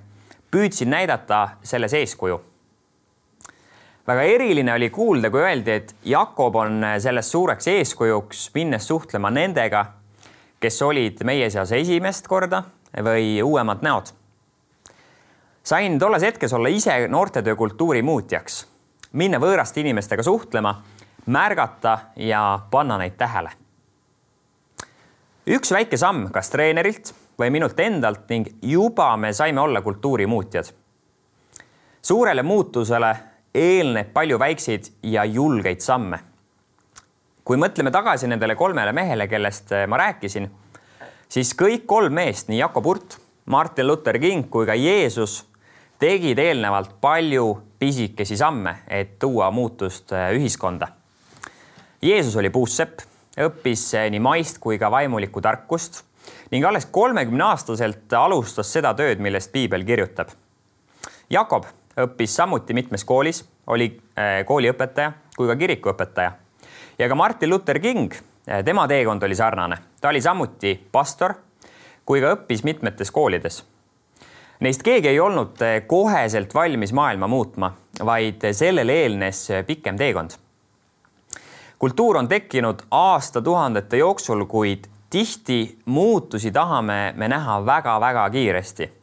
püüdsin 0.51 0.91
näidata 0.91 1.47
selles 1.63 1.93
eeskuju. 1.93 2.41
väga 4.07 4.21
eriline 4.21 4.73
oli 4.73 4.89
kuulda, 4.89 5.29
kui 5.31 5.39
öeldi, 5.41 5.71
et 5.71 5.95
Jakob 6.03 6.55
on 6.55 6.83
eh, 6.83 6.99
selles 6.99 7.31
suureks 7.31 7.67
eeskujuks, 7.67 8.49
minnes 8.55 8.87
suhtlema 8.87 9.31
nendega, 9.31 9.85
kes 10.59 10.81
olid 10.81 11.23
meie 11.23 11.49
seas 11.49 11.71
esimest 11.71 12.27
korda 12.27 12.63
või 13.03 13.41
uuemad 13.43 13.81
näod. 13.81 14.11
sain 15.63 15.99
tolles 15.99 16.23
hetkes 16.23 16.53
olla 16.53 16.67
ise 16.67 17.07
noortetöö 17.07 17.55
kultuuri 17.55 18.01
muutjaks, 18.01 18.65
minna 19.13 19.39
võõraste 19.39 19.79
inimestega 19.79 20.23
suhtlema 20.23 20.81
märgata 21.25 21.99
ja 22.15 22.59
panna 22.71 22.97
neid 22.97 23.17
tähele. 23.17 23.51
üks 25.47 25.71
väike 25.71 25.97
samm, 25.97 26.29
kas 26.31 26.49
treenerilt 26.49 27.13
või 27.39 27.49
minult 27.51 27.79
endalt 27.79 28.29
ning 28.29 28.47
juba 28.61 29.17
me 29.17 29.33
saime 29.33 29.61
olla 29.61 29.81
kultuurimuutjad. 29.81 30.65
suurele 32.01 32.43
muutusele 32.43 33.15
eelneb 33.53 34.13
palju 34.13 34.39
väikseid 34.39 34.91
ja 35.03 35.25
julgeid 35.25 35.79
samme. 35.79 36.19
kui 37.43 37.57
mõtleme 37.57 37.91
tagasi 37.91 38.27
nendele 38.27 38.55
kolmele 38.55 38.91
mehele, 38.91 39.27
kellest 39.27 39.71
ma 39.87 39.97
rääkisin, 39.97 40.51
siis 41.29 41.55
kõik 41.55 41.85
kolm 41.85 42.13
meest, 42.13 42.47
nii 42.47 42.59
Jakob 42.59 42.85
Hurt, 42.85 43.17
Martin 43.45 43.87
Luther 43.87 44.19
King 44.19 44.49
kui 44.49 44.65
ka 44.65 44.75
Jeesus 44.75 45.45
tegid 45.99 46.39
eelnevalt 46.39 47.01
palju 47.01 47.61
pisikesi 47.79 48.37
samme, 48.37 48.77
et 48.87 49.19
tuua 49.19 49.51
muutust 49.51 50.11
ühiskonda 50.11 50.87
Jeesus 52.03 52.35
oli 52.35 52.49
puussepp, 52.51 52.99
õppis 53.39 53.85
nii 54.11 54.19
maist 54.19 54.57
kui 54.59 54.75
ka 54.79 54.89
vaimulikku 54.91 55.39
tarkust 55.41 56.01
ning 56.51 56.65
alles 56.67 56.83
kolmekümne 56.91 57.45
aastaselt 57.47 58.11
alustas 58.19 58.73
seda 58.75 58.91
tööd, 58.97 59.21
millest 59.23 59.53
piibel 59.53 59.85
kirjutab. 59.87 60.33
Jakob 61.31 61.69
õppis 62.03 62.35
samuti 62.35 62.75
mitmes 62.75 63.07
koolis, 63.07 63.39
oli 63.71 63.87
äh, 64.19 64.41
kooliõpetaja 64.43 65.13
kui 65.37 65.47
ka 65.47 65.55
kirikuõpetaja 65.55 66.35
ja 66.99 67.07
ka 67.07 67.15
Martin 67.15 67.53
Luther 67.53 67.79
King, 67.79 68.11
äh, 68.51 68.59
tema 68.67 68.83
teekond 68.91 69.23
oli 69.23 69.39
sarnane, 69.39 69.79
ta 70.01 70.11
oli 70.11 70.21
samuti 70.21 70.75
pastor 70.91 71.37
kui 72.03 72.19
ka 72.19 72.35
õppis 72.35 72.67
mitmetes 72.67 73.15
koolides. 73.15 73.63
Neist 74.59 74.83
keegi 74.83 75.07
ei 75.07 75.23
olnud 75.23 75.63
koheselt 75.87 76.51
valmis 76.53 76.91
maailma 76.91 77.31
muutma, 77.31 77.71
vaid 78.03 78.43
sellele 78.51 79.03
eelnes 79.05 79.47
pikem 79.67 79.95
teekond 79.95 80.42
kultuur 81.83 82.17
on 82.17 82.27
tekkinud 82.27 82.79
aastatuhandete 82.91 83.97
jooksul, 83.97 84.45
kuid 84.45 84.85
tihti 85.09 85.79
muutusi 85.85 86.51
tahame 86.51 87.13
me 87.15 87.27
näha 87.27 87.65
väga-väga 87.65 88.29
kiiresti. 88.29 88.93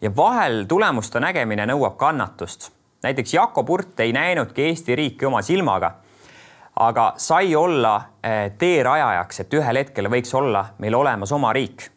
ja 0.00 0.16
vahel 0.16 0.64
tulemuste 0.64 1.20
nägemine 1.20 1.66
nõuab 1.66 1.96
kannatust. 1.96 2.70
näiteks 3.02 3.34
Jakob 3.34 3.68
Hurt 3.68 4.00
ei 4.00 4.12
näinudki 4.12 4.62
Eesti 4.62 4.96
riiki 4.96 5.26
oma 5.26 5.42
silmaga, 5.42 5.94
aga 6.76 7.14
sai 7.16 7.56
olla 7.56 8.02
eh, 8.22 8.52
teerajajaks, 8.58 9.40
et 9.40 9.54
ühel 9.54 9.76
hetkel 9.76 10.10
võiks 10.10 10.36
olla 10.36 10.66
meil 10.78 10.94
olemas 10.94 11.32
oma 11.32 11.52
riik. 11.52 11.90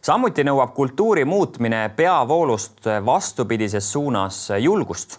samuti 0.00 0.44
nõuab 0.44 0.74
kultuuri 0.74 1.24
muutmine 1.24 1.88
peavoolust 1.96 2.86
vastupidises 3.04 3.92
suunas 3.92 4.48
julgust. 4.58 5.18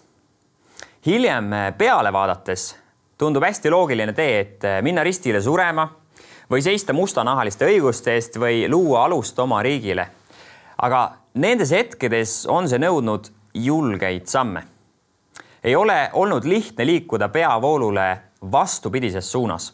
hiljem 1.05 1.51
peale 1.77 2.13
vaadates 2.13 2.80
tundub 3.21 3.43
hästi 3.45 3.69
loogiline 3.69 4.13
tee, 4.17 4.39
et 4.39 4.63
äh, 4.65 4.79
minna 4.81 5.03
ristile 5.05 5.41
surema 5.41 5.85
või 6.51 6.63
seista 6.65 6.93
mustanahaliste 6.93 7.67
õiguste 7.69 8.15
eest 8.17 8.39
või 8.41 8.65
luua 8.69 9.05
alust 9.05 9.39
oma 9.39 9.61
riigile. 9.61 10.07
aga 10.81 11.01
nendes 11.33 11.71
hetkedes 11.71 12.47
on 12.49 12.69
see 12.69 12.81
nõudnud 12.81 13.29
julgeid 13.53 14.25
samme. 14.25 14.63
ei 15.63 15.75
ole 15.75 16.09
olnud 16.13 16.43
lihtne 16.43 16.85
liikuda 16.85 17.29
peavoolule 17.29 18.17
vastupidises 18.51 19.31
suunas. 19.31 19.73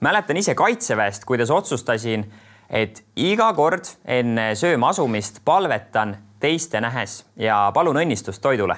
mäletan 0.00 0.36
ise 0.36 0.54
kaitseväest, 0.54 1.24
kuidas 1.24 1.50
otsustasin, 1.50 2.32
et 2.70 3.04
iga 3.16 3.52
kord 3.52 3.84
enne 4.04 4.54
sööma 4.54 4.88
asumist 4.88 5.40
palvetan 5.44 6.16
teiste 6.40 6.80
nähes 6.80 7.24
ja 7.36 7.70
palun 7.74 7.96
õnnistust 7.96 8.42
toidule 8.42 8.76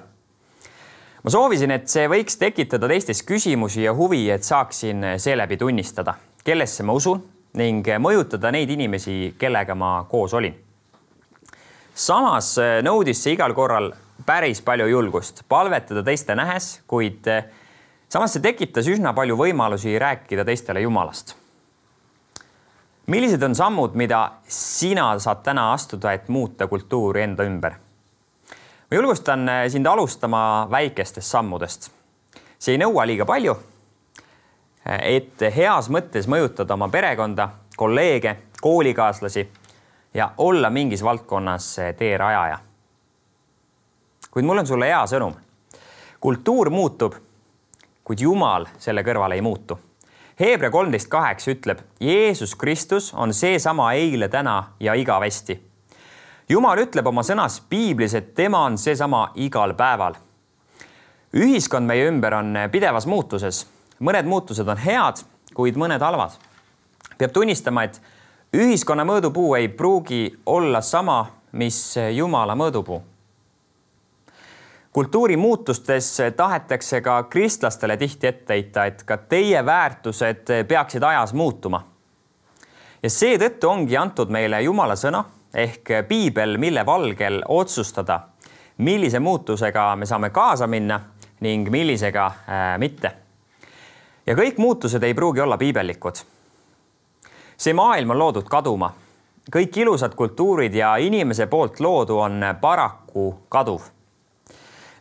ma 1.26 1.30
soovisin, 1.34 1.72
et 1.74 1.88
see 1.90 2.06
võiks 2.06 2.36
tekitada 2.38 2.86
teistes 2.86 3.24
küsimusi 3.26 3.82
ja 3.82 3.90
huvi, 3.98 4.28
et 4.30 4.46
saaksin 4.46 5.02
seeläbi 5.18 5.56
tunnistada, 5.58 6.14
kellesse 6.46 6.84
ma 6.86 6.94
usun 6.94 7.18
ning 7.58 7.88
mõjutada 7.98 8.52
neid 8.54 8.70
inimesi, 8.70 9.34
kellega 9.38 9.74
ma 9.74 10.04
koos 10.06 10.36
olin. 10.38 10.54
samas 11.94 12.52
nõudis 12.86 13.22
see 13.24 13.32
igal 13.34 13.54
korral 13.54 13.90
päris 14.26 14.60
palju 14.62 14.86
julgust 14.86 15.42
palvetada 15.48 16.04
teiste 16.06 16.34
nähes, 16.38 16.82
kuid 16.86 17.26
samas 18.08 18.36
see 18.36 18.44
tekitas 18.44 18.86
üsna 18.86 19.10
palju 19.14 19.34
võimalusi 19.36 19.98
rääkida 19.98 20.44
teistele 20.44 20.80
Jumalast. 20.80 21.34
millised 23.06 23.42
on 23.42 23.54
sammud, 23.54 23.94
mida 23.94 24.30
sina 24.46 25.18
saad 25.18 25.42
täna 25.42 25.72
astuda, 25.72 26.12
et 26.12 26.28
muuta 26.28 26.66
kultuuri 26.66 27.22
enda 27.22 27.42
ümber? 27.42 27.85
Ma 28.90 28.96
julgustan 28.96 29.50
sind 29.68 29.86
alustama 29.86 30.68
väikestest 30.70 31.30
sammudest. 31.30 31.90
see 32.58 32.74
ei 32.74 32.78
nõua 32.78 33.06
liiga 33.06 33.24
palju. 33.26 33.56
et 34.86 35.40
heas 35.56 35.88
mõttes 35.90 36.28
mõjutada 36.30 36.74
oma 36.74 36.88
perekonda, 36.88 37.48
kolleege, 37.76 38.36
koolikaaslasi 38.60 39.48
ja 40.14 40.30
olla 40.38 40.70
mingis 40.70 41.02
valdkonnas 41.02 41.76
teerajaja. 41.98 42.58
kuid 44.30 44.44
mul 44.44 44.58
on 44.58 44.66
sulle 44.66 44.86
hea 44.86 45.02
sõnum. 45.06 45.34
kultuur 46.20 46.70
muutub, 46.70 47.14
kuid 48.04 48.20
Jumal 48.20 48.66
selle 48.78 49.02
kõrval 49.02 49.32
ei 49.32 49.40
muutu. 49.40 49.78
Hebra 50.40 50.70
kolmteist 50.70 51.08
kaheksa 51.08 51.50
ütleb, 51.50 51.78
Jeesus 52.00 52.54
Kristus 52.54 53.14
on 53.14 53.34
seesama 53.34 53.92
eile, 53.92 54.28
täna 54.28 54.64
ja 54.80 54.94
igavesti. 54.94 55.65
Jumal 56.48 56.78
ütleb 56.78 57.08
oma 57.10 57.24
sõnas 57.26 57.56
piiblis, 57.66 58.12
et 58.14 58.28
tema 58.38 58.60
on 58.68 58.76
seesama 58.78 59.32
igal 59.34 59.74
päeval. 59.74 60.14
ühiskond 61.34 61.86
meie 61.86 62.06
ümber 62.06 62.34
on 62.34 62.54
pidevas 62.70 63.06
muutuses, 63.06 63.66
mõned 63.98 64.28
muutused 64.30 64.68
on 64.68 64.78
head, 64.78 65.24
kuid 65.54 65.74
mõned 65.74 66.00
halvad. 66.00 66.38
peab 67.18 67.32
tunnistama, 67.32 67.82
et 67.82 68.00
ühiskonna 68.54 69.04
mõõdupuu 69.04 69.56
ei 69.58 69.68
pruugi 69.68 70.38
olla 70.46 70.80
sama, 70.80 71.26
mis 71.52 71.96
Jumala 72.12 72.54
mõõdupuu. 72.54 73.02
kultuurimuutustes 74.92 76.18
tahetakse 76.36 77.00
ka 77.00 77.22
kristlastele 77.22 77.96
tihti 77.96 78.26
ette 78.26 78.54
heita, 78.54 78.84
et 78.84 79.02
ka 79.02 79.16
teie 79.16 79.66
väärtused 79.66 80.66
peaksid 80.68 81.02
ajas 81.02 81.32
muutuma. 81.32 81.84
ja 83.02 83.10
seetõttu 83.10 83.68
ongi 83.68 83.96
antud 83.96 84.30
meile 84.30 84.62
Jumala 84.62 84.94
sõna 84.94 85.35
ehk 85.56 85.90
piibel, 86.08 86.58
mille 86.60 86.86
valgel 86.86 87.42
otsustada, 87.48 88.20
millise 88.78 89.18
muutusega 89.18 89.96
me 89.96 90.06
saame 90.06 90.30
kaasa 90.30 90.66
minna 90.66 91.00
ning 91.40 91.70
millisega 91.70 92.26
äh, 92.26 92.78
mitte. 92.78 93.12
ja 94.26 94.34
kõik 94.34 94.58
muutused 94.58 95.02
ei 95.02 95.14
pruugi 95.14 95.40
olla 95.40 95.56
piibellikud 95.56 96.24
see 97.56 97.74
maailm 97.74 98.10
on 98.10 98.18
loodud 98.18 98.48
kaduma. 98.48 98.92
kõik 99.52 99.76
ilusad 99.78 100.14
kultuurid 100.18 100.74
ja 100.74 100.96
inimese 100.96 101.46
poolt 101.46 101.80
loodu 101.80 102.18
on 102.18 102.42
paraku 102.60 103.34
kaduv. 103.48 103.80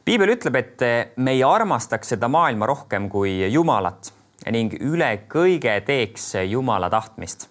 piibel 0.06 0.36
ütleb, 0.36 0.56
et 0.56 1.18
me 1.18 1.32
ei 1.32 1.44
armastaks 1.44 2.14
seda 2.16 2.28
maailma 2.28 2.66
rohkem 2.66 3.10
kui 3.10 3.52
Jumalat 3.52 4.14
ning 4.52 4.74
üle 4.80 5.26
kõige 5.28 5.82
teeks 5.86 6.34
Jumala 6.48 6.90
tahtmist. 6.90 7.50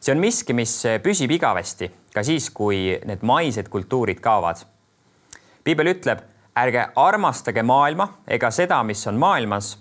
see 0.00 0.12
on 0.12 0.18
miski, 0.18 0.52
mis 0.52 0.82
püsib 1.02 1.30
igavesti, 1.30 1.90
ka 2.14 2.22
siis, 2.22 2.50
kui 2.50 3.00
need 3.04 3.22
maised 3.22 3.68
kultuurid 3.68 4.20
kaovad. 4.20 4.62
piibel 5.64 5.86
ütleb, 5.94 6.20
ärge 6.56 6.88
armastage 6.96 7.62
maailma 7.62 8.08
ega 8.28 8.50
seda, 8.50 8.82
mis 8.82 9.06
on 9.06 9.18
maailmas 9.18 9.74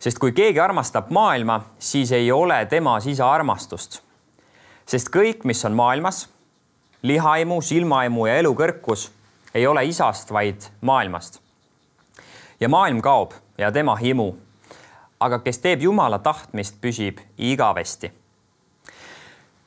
sest 0.00 0.18
kui 0.18 0.32
keegi 0.32 0.60
armastab 0.60 1.10
maailma, 1.12 1.60
siis 1.78 2.12
ei 2.12 2.32
ole 2.32 2.64
temas 2.66 3.06
isa 3.06 3.28
armastust. 3.32 4.00
sest 4.86 5.10
kõik, 5.12 5.44
mis 5.44 5.64
on 5.64 5.76
maailmas, 5.76 6.28
lihaimu, 7.02 7.60
silmaimu 7.62 8.26
ja 8.26 8.38
elukõrkus, 8.40 9.10
ei 9.54 9.66
ole 9.66 9.84
isast, 9.84 10.32
vaid 10.32 10.66
maailmast. 10.80 11.40
ja 12.60 12.68
maailm 12.68 13.00
kaob 13.00 13.32
ja 13.58 13.72
tema 13.72 13.96
himu. 13.96 14.34
aga 15.20 15.38
kes 15.38 15.58
teeb 15.58 15.82
Jumala 15.82 16.18
tahtmist, 16.18 16.80
püsib 16.80 17.20
igavesti. 17.38 18.12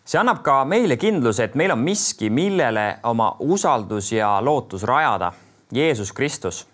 See 0.06 0.20
annab 0.20 0.44
ka 0.44 0.66
meile 0.66 0.98
kindluse, 0.98 1.44
et 1.44 1.56
meil 1.56 1.72
on 1.72 1.80
miski, 1.80 2.30
millele 2.30 3.00
oma 3.04 3.36
usaldus 3.40 4.12
ja 4.12 4.38
lootus 4.42 4.84
rajada. 4.84 5.34
Jeesus 5.74 6.14
Kristus. 6.14 6.68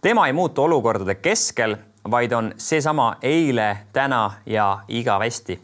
tema 0.00 0.26
ei 0.26 0.32
muutu 0.32 0.62
olukordade 0.62 1.14
keskel 1.14 1.76
vaid 2.10 2.32
on 2.32 2.52
seesama 2.56 3.16
eile, 3.22 3.78
täna 3.92 4.30
ja 4.46 4.78
igavesti. 4.88 5.60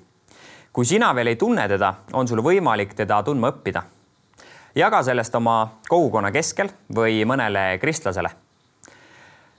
kui 0.73 0.85
sina 0.85 1.15
veel 1.15 1.27
ei 1.27 1.37
tunne 1.37 1.69
teda, 1.69 1.95
on 2.13 2.29
sul 2.29 2.43
võimalik 2.43 2.95
teda 2.95 3.23
tundma 3.23 3.51
õppida. 3.51 3.83
jaga 4.75 5.03
sellest 5.03 5.35
oma 5.35 5.69
kogukonna 5.89 6.31
keskel 6.31 6.69
või 6.95 7.25
mõnele 7.25 7.79
kristlasele. 7.81 8.31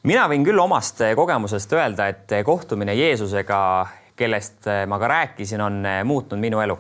mina 0.04 0.28
võin 0.28 0.44
küll 0.44 0.60
omast 0.60 1.02
kogemusest 1.16 1.74
öelda, 1.74 2.08
et 2.08 2.30
kohtumine 2.46 2.96
Jeesusega, 2.96 3.88
kellest 4.16 4.66
ma 4.88 5.00
ka 5.00 5.08
rääkisin, 5.08 5.62
on 5.62 5.84
muutnud 6.04 6.40
minu 6.40 6.60
elu. 6.60 6.80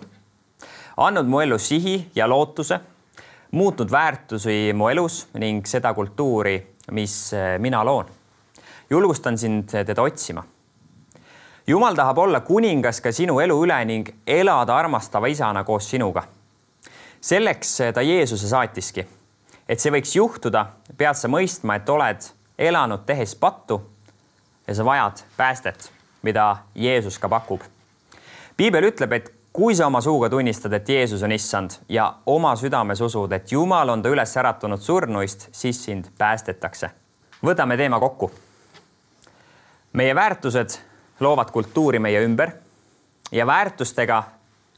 Andnud 0.99 1.27
mu 1.31 1.39
ellu 1.41 1.57
sihi 1.57 2.11
ja 2.15 2.27
lootuse, 2.29 2.79
muutnud 3.51 3.91
väärtusi 3.91 4.73
mu 4.75 4.89
elus 4.89 5.27
ning 5.39 5.65
seda 5.67 5.93
kultuuri, 5.93 6.59
mis 6.91 7.31
mina 7.59 7.83
loon 7.85 8.19
julgustan 8.89 9.37
sind 9.37 9.69
teda 9.69 10.01
otsima. 10.01 10.43
jumal 11.67 11.95
tahab 11.95 12.17
olla 12.17 12.39
kuningas 12.39 13.01
ka 13.01 13.11
sinu 13.11 13.39
elu 13.39 13.57
üle 13.65 13.77
ning 13.85 14.09
elada 14.27 14.75
armastava 14.75 15.27
isana 15.27 15.63
koos 15.63 15.89
sinuga. 15.89 16.23
selleks 17.21 17.77
ta 17.93 18.01
Jeesuse 18.01 18.47
saatiski. 18.47 19.05
et 19.69 19.79
see 19.79 19.91
võiks 19.91 20.15
juhtuda, 20.15 20.65
pead 20.97 21.15
sa 21.15 21.27
mõistma, 21.27 21.75
et 21.75 21.89
oled 21.89 22.31
elanud 22.57 23.05
tehes 23.05 23.35
pattu 23.35 23.81
ja 24.67 24.75
sa 24.75 24.85
vajad 24.85 25.21
päästet, 25.37 25.91
mida 26.21 26.57
Jeesus 26.75 27.19
ka 27.19 27.29
pakub. 27.29 27.61
piibel 28.57 28.83
ütleb, 28.83 29.13
et 29.13 29.31
kui 29.59 29.75
sa 29.75 29.87
oma 29.87 29.99
suuga 30.01 30.29
tunnistad, 30.29 30.71
et 30.73 30.89
Jeesus 30.89 31.23
on 31.23 31.31
issand 31.35 31.71
ja 31.89 32.13
oma 32.25 32.53
südames 32.55 33.01
usud, 33.01 33.31
et 33.35 33.51
Jumal 33.51 33.89
on 33.91 34.01
ta 34.01 34.07
üles 34.09 34.37
äratunud 34.39 34.79
surnuist, 34.79 35.49
siis 35.51 35.83
sind 35.83 36.05
päästetakse. 36.17 36.89
võtame 37.43 37.77
teema 37.77 37.99
kokku 37.99 38.31
meie 39.93 40.15
väärtused 40.15 40.77
loovad 41.19 41.51
kultuuri 41.51 41.99
meie 41.99 42.21
ümber 42.23 42.51
ja 43.31 43.47
väärtustega, 43.47 44.23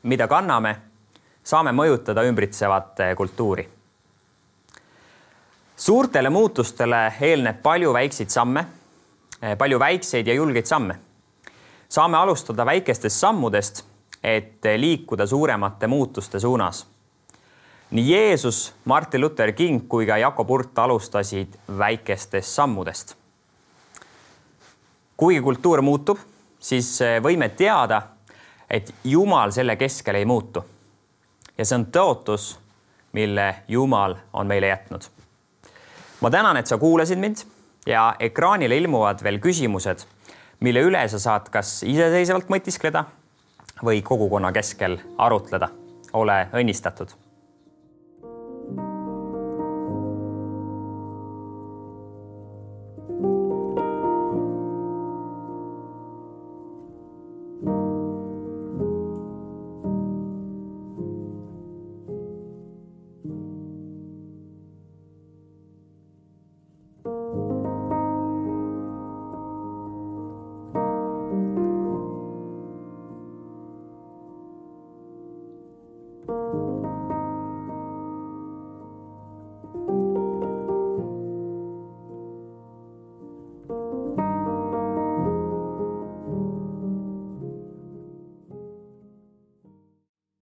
mida 0.04 0.28
kanname, 0.28 0.76
saame 1.44 1.72
mõjutada 1.72 2.24
ümbritsevat 2.26 3.06
kultuuri. 3.18 3.70
suurtele 5.78 6.30
muutustele 6.30 7.14
eelneb 7.22 7.62
palju 7.62 7.94
väikseid 7.94 8.30
samme, 8.30 8.66
palju 9.58 9.80
väikseid 9.80 10.28
ja 10.28 10.34
julgeid 10.34 10.66
samme. 10.66 11.00
saame 11.90 12.18
alustada 12.18 12.66
väikestest 12.66 13.20
sammudest, 13.20 13.91
et 14.24 14.66
liikuda 14.78 15.26
suuremate 15.28 15.88
muutuste 15.88 16.40
suunas. 16.40 16.86
nii 17.92 18.12
Jeesus, 18.12 18.74
Martin 18.86 19.22
Luther 19.22 19.52
King 19.52 19.88
kui 19.88 20.06
ka 20.06 20.18
Jakob 20.18 20.48
Hurt 20.48 20.80
alustasid 20.80 21.58
väikestest 21.78 22.48
sammudest 22.48 23.22
kuigi 25.22 25.42
kultuur 25.46 25.84
muutub, 25.86 26.18
siis 26.58 26.96
eh, 27.06 27.20
võime 27.22 27.52
teada, 27.54 28.00
et 28.66 28.90
Jumal 29.06 29.54
selle 29.54 29.76
keskel 29.78 30.18
ei 30.18 30.26
muutu. 30.26 30.64
ja 31.58 31.66
see 31.66 31.78
on 31.78 31.84
tõotus, 31.94 32.56
mille 33.14 33.46
Jumal 33.68 34.16
on 34.34 34.50
meile 34.50 34.72
jätnud. 34.72 35.06
ma 36.22 36.30
tänan, 36.30 36.58
et 36.58 36.68
sa 36.68 36.78
kuulasid 36.78 37.22
mind 37.22 37.44
ja 37.86 38.16
ekraanile 38.20 38.78
ilmuvad 38.78 39.22
veel 39.24 39.38
küsimused, 39.40 40.08
mille 40.60 40.82
üle 40.90 41.08
sa 41.08 41.20
saad 41.20 41.54
kas 41.54 41.84
iseseisvalt 41.84 42.50
mõtiskleda 42.50 43.06
või 43.84 44.02
kogukonna 44.02 44.52
keskel 44.52 44.98
arutleda. 45.18 45.70
ole 46.14 46.48
õnnistatud 46.54 47.21